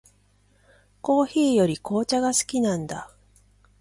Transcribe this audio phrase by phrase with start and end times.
[1.01, 3.11] コーヒーより紅茶が好きなんだ。